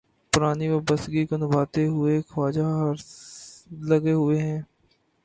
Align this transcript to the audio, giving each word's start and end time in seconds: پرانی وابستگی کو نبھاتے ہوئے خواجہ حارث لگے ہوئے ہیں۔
پرانی 0.33 0.67
وابستگی 0.69 1.23
کو 1.25 1.35
نبھاتے 1.37 1.85
ہوئے 1.87 2.21
خواجہ 2.29 2.65
حارث 2.79 3.05
لگے 3.89 4.13
ہوئے 4.13 4.37
ہیں۔ 4.41 4.61